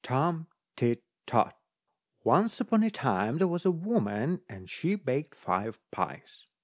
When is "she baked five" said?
4.67-5.77